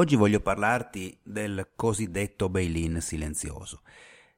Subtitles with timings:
[0.00, 3.82] Oggi voglio parlarti del cosiddetto bail-in silenzioso.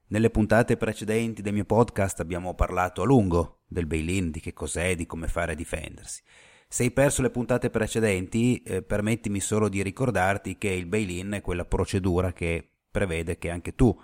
[0.08, 4.96] Nelle puntate precedenti del mio podcast abbiamo parlato a lungo del bail-in, di che cos'è,
[4.96, 6.20] di come fare a difendersi.
[6.66, 11.40] Se hai perso le puntate precedenti, eh, permettimi solo di ricordarti che il bail-in è
[11.42, 13.96] quella procedura che prevede che anche tu,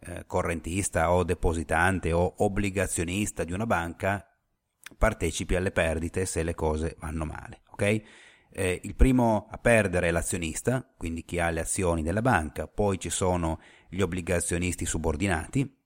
[0.00, 4.26] eh, correntista o depositante o obbligazionista di una banca,
[4.96, 8.02] partecipi alle perdite se le cose vanno male, ok?
[8.56, 13.00] Eh, il primo a perdere è l'azionista, quindi chi ha le azioni della banca, poi
[13.00, 15.76] ci sono gli obbligazionisti subordinati,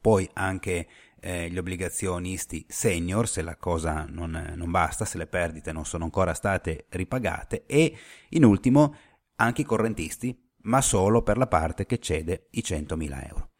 [0.00, 0.88] poi anche
[1.20, 6.04] eh, gli obbligazionisti senior se la cosa non, non basta, se le perdite non sono
[6.04, 7.96] ancora state ripagate e
[8.30, 8.94] in ultimo
[9.36, 13.50] anche i correntisti, ma solo per la parte che cede i 100.000 euro.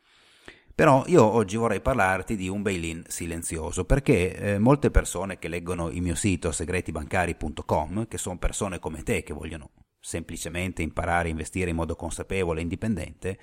[0.76, 5.88] Però io oggi vorrei parlarti di un bail-in silenzioso, perché eh, molte persone che leggono
[5.88, 11.70] il mio sito segretibancari.com, che sono persone come te che vogliono semplicemente imparare a investire
[11.70, 13.38] in modo consapevole e indipendente,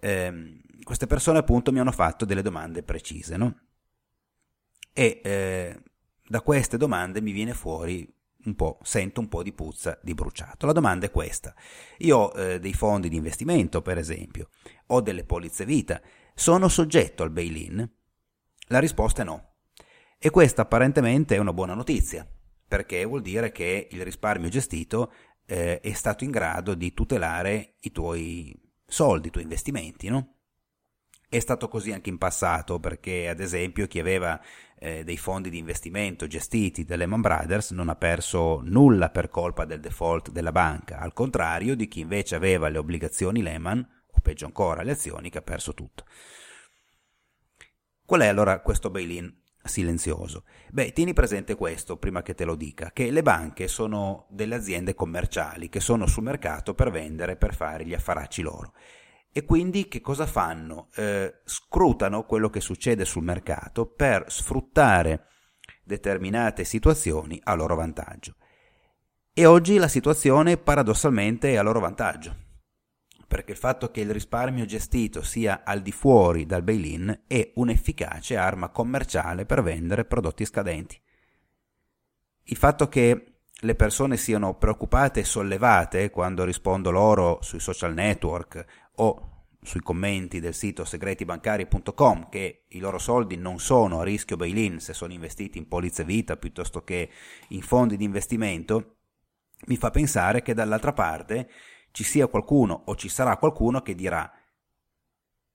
[0.00, 3.58] eh, queste persone appunto mi hanno fatto delle domande precise, no?
[4.92, 5.82] E eh,
[6.28, 8.08] da queste domande mi viene fuori
[8.44, 10.64] un po', sento un po' di puzza di bruciato.
[10.66, 11.52] La domanda è questa.
[11.98, 14.48] Io ho eh, dei fondi di investimento, per esempio,
[14.86, 16.00] ho delle polizze vita,
[16.38, 17.90] sono soggetto al bail-in?
[18.68, 19.54] La risposta è no.
[20.18, 22.24] E questa apparentemente è una buona notizia,
[22.68, 25.12] perché vuol dire che il risparmio gestito
[25.44, 30.36] eh, è stato in grado di tutelare i tuoi soldi, i tuoi investimenti, no?
[31.28, 34.40] È stato così anche in passato, perché ad esempio chi aveva
[34.78, 39.64] eh, dei fondi di investimento gestiti da Lehman Brothers non ha perso nulla per colpa
[39.64, 43.84] del default della banca, al contrario di chi invece aveva le obbligazioni Lehman
[44.28, 46.04] peggio ancora le azioni che ha perso tutto.
[48.04, 49.34] Qual è allora questo bail-in
[49.64, 50.44] silenzioso?
[50.70, 54.94] Beh, tieni presente questo prima che te lo dica, che le banche sono delle aziende
[54.94, 58.74] commerciali che sono sul mercato per vendere, per fare gli affaracci loro.
[59.32, 60.88] E quindi che cosa fanno?
[60.94, 65.26] Eh, scrutano quello che succede sul mercato per sfruttare
[65.84, 68.34] determinate situazioni a loro vantaggio.
[69.32, 72.46] E oggi la situazione paradossalmente è a loro vantaggio
[73.28, 78.38] perché il fatto che il risparmio gestito sia al di fuori dal bail-in è un'efficace
[78.38, 80.98] arma commerciale per vendere prodotti scadenti.
[82.44, 88.64] Il fatto che le persone siano preoccupate e sollevate quando rispondo loro sui social network
[88.96, 94.80] o sui commenti del sito segretibancari.com che i loro soldi non sono a rischio bail-in
[94.80, 97.10] se sono investiti in polizze vita piuttosto che
[97.48, 98.96] in fondi di investimento,
[99.66, 101.50] mi fa pensare che dall'altra parte
[101.90, 104.30] ci sia qualcuno o ci sarà qualcuno che dirà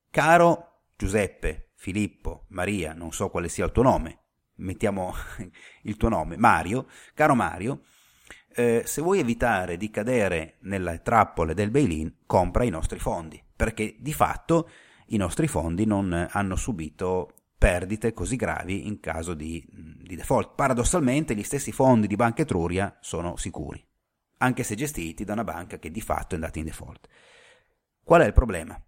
[0.10, 4.20] caro Giuseppe, Filippo, Maria, non so quale sia il tuo nome,
[4.56, 5.14] mettiamo
[5.84, 7.82] il tuo nome, Mario, caro Mario,
[8.56, 13.96] eh, se vuoi evitare di cadere nelle trappole del bail-in, compra i nostri fondi, perché
[14.00, 14.70] di fatto
[15.08, 20.54] i nostri fondi non hanno subito perdite così gravi in caso di, di default.
[20.56, 23.84] Paradossalmente gli stessi fondi di Banca Etruria sono sicuri
[24.38, 27.08] anche se gestiti da una banca che di fatto è andata in default.
[28.04, 28.82] Qual è il problema?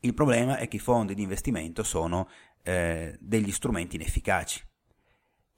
[0.00, 2.28] Il problema è che i fondi di investimento sono
[2.62, 4.62] eh, degli strumenti inefficaci.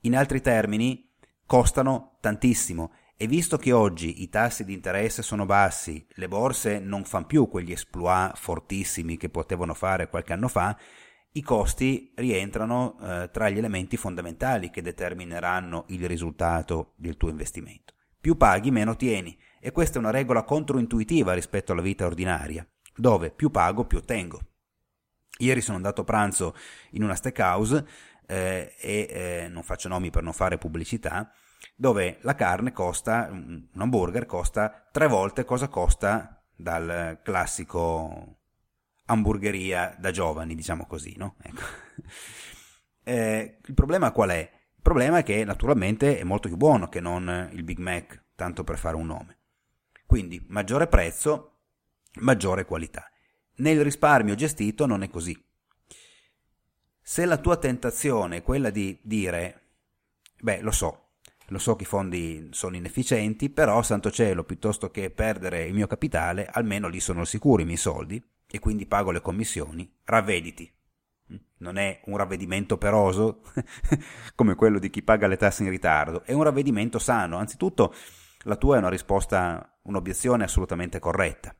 [0.01, 1.11] In altri termini,
[1.45, 7.03] costano tantissimo e visto che oggi i tassi di interesse sono bassi, le borse non
[7.03, 10.77] fanno più quegli exploit fortissimi che potevano fare qualche anno fa,
[11.33, 17.95] i costi rientrano eh, tra gli elementi fondamentali che determineranno il risultato del tuo investimento.
[18.21, 19.37] Più paghi, meno tieni.
[19.59, 24.39] E questa è una regola controintuitiva rispetto alla vita ordinaria, dove più pago, più ottengo.
[25.39, 26.55] Ieri sono andato a pranzo
[26.91, 27.87] in una steakhouse
[28.25, 31.31] eh, e eh, non faccio nomi per non fare pubblicità,
[31.75, 38.39] dove la carne costa, un hamburger costa tre volte cosa costa dal classico
[39.05, 41.35] hamburgeria da giovani, diciamo così, no?
[41.41, 41.61] Ecco.
[43.01, 44.58] Eh, il problema qual è?
[44.79, 48.63] Il problema è che naturalmente è molto più buono che non il Big Mac, tanto
[48.63, 49.37] per fare un nome.
[50.05, 51.57] Quindi maggiore prezzo,
[52.21, 53.11] maggiore qualità.
[53.57, 55.37] Nel risparmio gestito non è così.
[57.01, 59.63] Se la tua tentazione è quella di dire,
[60.39, 61.09] beh, lo so,
[61.47, 65.87] lo so che i fondi sono inefficienti, però, santo cielo, piuttosto che perdere il mio
[65.87, 70.71] capitale, almeno lì sono sicuri i miei soldi e quindi pago le commissioni, ravvediti,
[71.69, 73.41] non è un ravvedimento peroso
[74.33, 77.37] come quello di chi paga le tasse in ritardo, è un ravvedimento sano.
[77.37, 77.93] Anzitutto
[78.43, 81.55] la tua è una risposta, un'obiezione assolutamente corretta.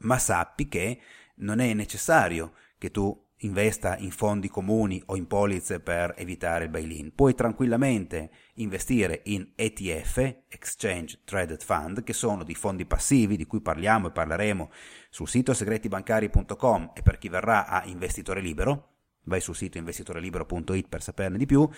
[0.00, 1.00] Ma sappi che
[1.36, 6.70] non è necessario che tu investa in fondi comuni o in polizze per evitare il
[6.70, 7.14] bail-in.
[7.14, 10.16] Puoi tranquillamente investire in ETF,
[10.48, 14.70] Exchange Traded Fund, che sono di fondi passivi di cui parliamo e parleremo
[15.10, 18.97] sul sito segretibancari.com e per chi verrà a investitore libero,
[19.28, 21.68] vai sul sito investitorelibero.it per saperne di più,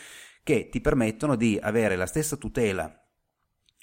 [0.42, 2.94] che ti permettono di avere la stessa tutela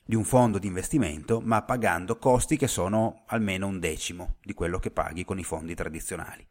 [0.04, 4.80] di un fondo di investimento, ma pagando costi che sono almeno un decimo di quello
[4.80, 6.48] che paghi con i fondi tradizionali.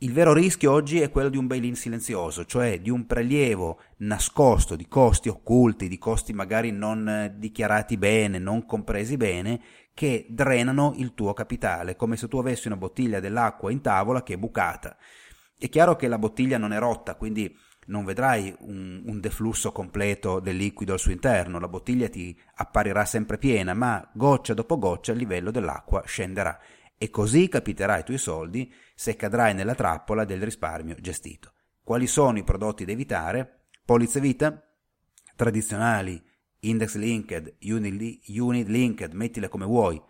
[0.00, 4.76] Il vero rischio oggi è quello di un bail-in silenzioso, cioè di un prelievo nascosto
[4.76, 9.58] di costi occulti, di costi magari non dichiarati bene, non compresi bene,
[9.94, 14.34] che drenano il tuo capitale, come se tu avessi una bottiglia dell'acqua in tavola che
[14.34, 14.98] è bucata.
[15.58, 17.56] È chiaro che la bottiglia non è rotta, quindi
[17.86, 23.04] non vedrai un, un, deflusso completo del liquido al suo interno, la bottiglia ti apparirà
[23.04, 26.58] sempre piena, ma goccia dopo goccia il livello dell'acqua scenderà
[26.98, 31.52] e così capiterai i tuoi soldi se cadrai nella trappola del risparmio gestito.
[31.82, 33.68] Quali sono i prodotti da evitare?
[33.84, 34.62] Polizze vita?
[35.36, 36.22] Tradizionali,
[36.60, 40.02] index linked, unit linked, mettile come vuoi.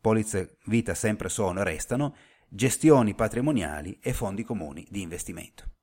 [0.00, 2.14] Polizze vita sempre sono e restano,
[2.48, 5.77] gestioni patrimoniali e fondi comuni di investimento.